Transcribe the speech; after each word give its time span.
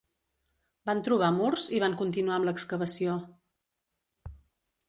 Van 0.89 1.03
trobar 1.07 1.29
murs 1.35 1.67
i 1.79 1.81
van 1.85 1.97
continuar 2.01 2.39
amb 2.39 2.49
l'excavació. 2.51 3.19